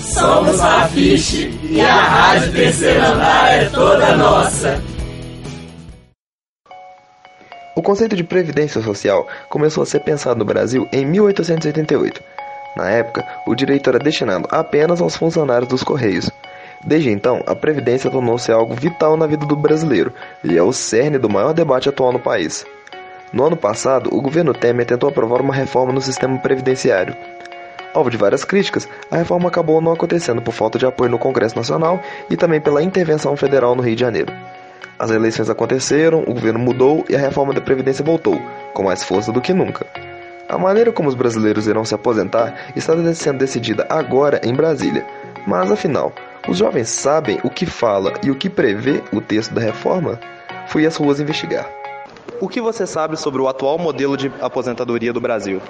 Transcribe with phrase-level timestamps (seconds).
[0.00, 4.82] Somos a Fiche e a Rádio Terceiro Andar é toda nossa.
[7.76, 12.22] O conceito de previdência social começou a ser pensado no Brasil em 1888.
[12.76, 16.30] Na época, o direito era destinado apenas aos funcionários dos Correios.
[16.84, 21.18] Desde então, a previdência tornou-se algo vital na vida do brasileiro e é o cerne
[21.18, 22.64] do maior debate atual no país.
[23.32, 27.14] No ano passado, o governo Temer tentou aprovar uma reforma no sistema previdenciário.
[27.92, 31.56] Alvo de várias críticas, a reforma acabou não acontecendo por falta de apoio no Congresso
[31.56, 32.00] Nacional
[32.30, 34.32] e também pela intervenção federal no Rio de Janeiro.
[34.96, 38.40] As eleições aconteceram, o governo mudou e a reforma da Previdência voltou,
[38.74, 39.86] com mais força do que nunca.
[40.48, 45.06] A maneira como os brasileiros irão se aposentar está sendo decidida agora em Brasília.
[45.46, 46.12] Mas afinal,
[46.48, 50.20] os jovens sabem o que fala e o que prevê o texto da reforma?
[50.68, 51.68] Fui às ruas investigar.
[52.40, 55.60] O que você sabe sobre o atual modelo de aposentadoria do Brasil?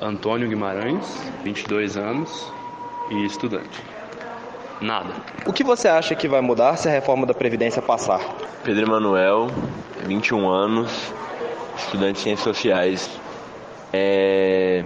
[0.00, 2.50] Antônio Guimarães, 22 anos
[3.10, 3.84] e estudante.
[4.80, 5.10] Nada.
[5.44, 8.20] O que você acha que vai mudar se a reforma da Previdência passar?
[8.64, 9.48] Pedro Emanuel,
[10.06, 11.12] 21 anos,
[11.76, 13.10] estudante de Ciências Sociais.
[13.92, 14.84] É...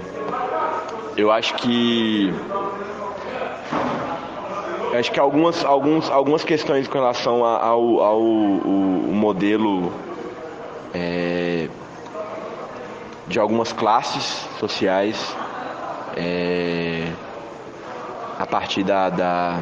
[1.17, 2.35] Eu acho que
[4.93, 9.93] eu acho que algumas, alguns, algumas questões com relação ao, ao, ao modelo
[10.93, 11.69] é,
[13.27, 15.35] de algumas classes sociais
[16.17, 17.11] é,
[18.39, 19.61] a partir da, da,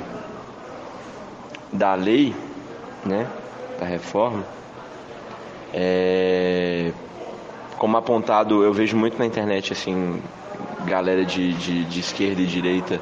[1.73, 2.35] da lei,
[3.05, 3.27] né,
[3.79, 4.45] da reforma,
[5.73, 6.93] é,
[7.79, 10.23] como apontado, eu vejo muito na internet assim,
[10.85, 13.01] galera de, de, de esquerda e direita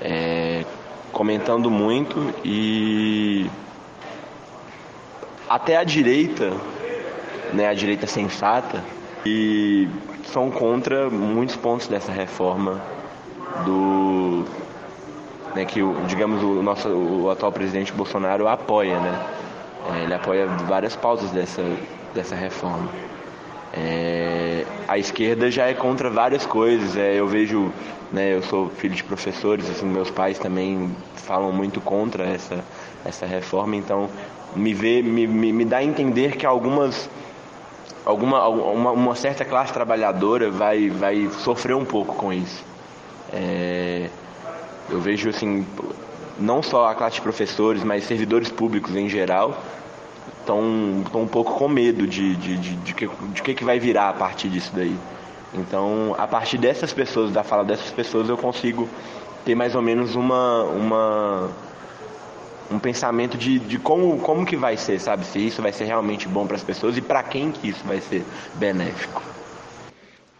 [0.00, 0.64] é,
[1.12, 3.50] comentando muito e
[5.48, 6.52] até a direita,
[7.52, 8.84] né, a direita sensata,
[9.24, 9.88] e
[10.26, 12.80] são contra muitos pontos dessa reforma
[13.64, 14.44] do
[15.54, 19.26] né, que digamos o nosso o atual presidente Bolsonaro apoia, né?
[19.90, 21.62] É, ele apoia várias pautas dessa
[22.14, 22.88] dessa reforma.
[23.72, 26.96] É, a esquerda já é contra várias coisas.
[26.96, 27.70] É, eu vejo,
[28.12, 32.64] né, eu sou filho de professores, assim, meus pais também falam muito contra essa,
[33.04, 34.08] essa reforma, então
[34.56, 37.10] me, vê, me, me, me dá a entender que algumas
[38.04, 42.64] alguma uma, uma, certa classe trabalhadora vai, vai sofrer um pouco com isso.
[43.32, 44.08] É,
[44.90, 45.66] eu vejo assim,
[46.38, 49.62] não só a classe de professores, mas servidores públicos em geral
[50.40, 54.08] estão um pouco com medo de, de, de, de, que, de que, que vai virar
[54.08, 54.96] a partir disso daí.
[55.52, 58.88] Então, a partir dessas pessoas, da fala dessas pessoas, eu consigo
[59.44, 61.50] ter mais ou menos uma, uma
[62.70, 65.24] um pensamento de, de como, como que vai ser, sabe?
[65.24, 68.00] Se isso vai ser realmente bom para as pessoas e para quem que isso vai
[68.00, 68.24] ser
[68.54, 69.22] benéfico.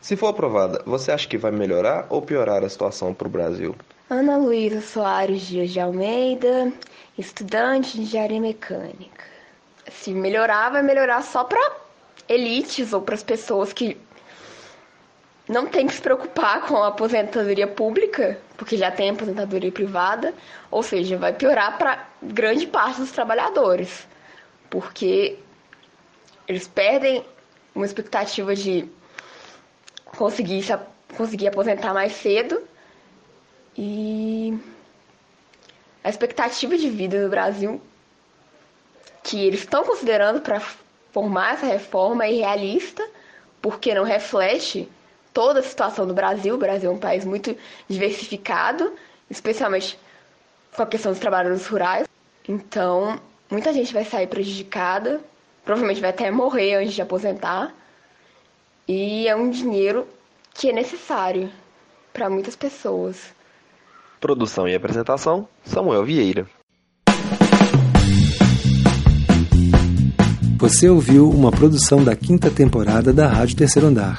[0.01, 3.75] Se for aprovada, você acha que vai melhorar ou piorar a situação para o Brasil?
[4.09, 6.73] Ana Luísa Soares Dias de Almeida,
[7.19, 9.29] estudante de engenharia mecânica
[9.91, 11.61] se melhorar, vai melhorar só para
[12.29, 13.97] elites ou para as pessoas que
[15.49, 20.35] não tem que se preocupar com a aposentadoria pública, porque já tem aposentadoria privada,
[20.71, 24.07] ou seja, vai piorar para grande parte dos trabalhadores,
[24.69, 25.39] porque
[26.47, 27.25] eles perdem
[27.75, 28.87] uma expectativa de
[30.05, 30.79] conseguir, se,
[31.17, 32.63] conseguir aposentar mais cedo.
[33.77, 34.59] E
[36.05, 37.81] a expectativa de vida no Brasil
[39.23, 40.61] que eles estão considerando para
[41.13, 43.07] formar essa reforma é irrealista,
[43.61, 44.89] porque não reflete
[45.33, 46.55] toda a situação do Brasil.
[46.55, 47.57] O Brasil é um país muito
[47.89, 48.93] diversificado,
[49.31, 49.99] especialmente
[50.75, 52.07] com a questão dos trabalhadores rurais.
[52.49, 53.21] Então,
[53.51, 55.21] muita gente vai sair prejudicada,
[55.65, 57.75] provavelmente vai até morrer antes de aposentar.
[58.87, 60.07] E é um dinheiro
[60.55, 61.51] que é necessário
[62.13, 63.33] para muitas pessoas.
[64.21, 66.47] Produção e apresentação: Samuel Vieira.
[70.59, 74.19] Você ouviu uma produção da quinta temporada da Rádio Terceiro Andar.